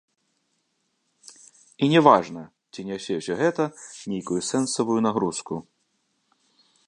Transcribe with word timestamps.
І 1.77 1.85
не 1.93 1.99
важна, 2.07 2.41
ці 2.73 2.87
нясе 2.89 3.13
ўсё 3.19 3.33
гэта 3.43 3.63
нейкую 4.13 4.41
сэнсавую 4.51 4.99
нагрузку. 5.07 5.53